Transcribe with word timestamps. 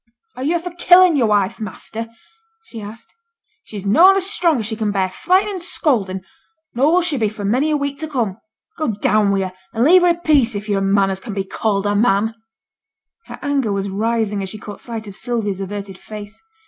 'Are 0.35 0.41
yo' 0.43 0.57
for 0.57 0.71
killing 0.79 1.15
yo'r 1.15 1.27
wife, 1.27 1.59
measter?' 1.59 2.07
she 2.63 2.81
asked. 2.81 3.13
'She's 3.63 3.85
noane 3.85 4.15
so 4.19 4.19
strong 4.25 4.57
as 4.57 4.65
she 4.65 4.75
can 4.75 4.89
bear 4.91 5.11
flytin' 5.11 5.51
and 5.51 5.61
scoldin', 5.61 6.21
nor 6.73 6.91
will 6.91 7.03
she 7.03 7.17
be 7.17 7.29
for 7.29 7.45
many 7.45 7.69
a 7.69 7.77
week 7.77 7.99
to 7.99 8.07
come. 8.07 8.37
Go 8.79 8.87
down 8.87 9.29
wi' 9.29 9.41
ye, 9.45 9.51
and 9.75 9.83
leave 9.83 10.01
her 10.01 10.07
i' 10.07 10.13
peace 10.15 10.55
if 10.55 10.67
yo're 10.67 10.79
a 10.79 10.81
man 10.81 11.11
as 11.11 11.19
can 11.19 11.35
be 11.35 11.43
called 11.43 11.85
a 11.85 11.93
man!' 11.93 12.33
Her 13.27 13.37
anger 13.43 13.71
was 13.71 13.91
rising 13.91 14.41
as 14.41 14.49
she 14.49 14.57
caught 14.57 14.79
sight 14.79 15.05
of 15.07 15.15
Sylvia's 15.15 15.59
averted 15.59 15.99
face. 15.99 16.41